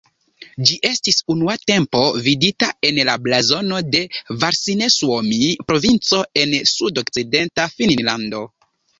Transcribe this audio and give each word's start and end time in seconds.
Ĝi 0.67 0.75
estis 0.87 1.17
unua 1.31 1.55
tempo 1.71 1.99
vidita 2.27 2.69
en 2.89 2.97
la 3.09 3.17
blazono 3.25 3.81
de 3.95 4.01
Varsinais-Suomi, 4.43 5.39
provinco 5.67 6.23
en 6.45 6.55
sudokcidenta 6.71 7.67
Finnlando. 7.75 8.41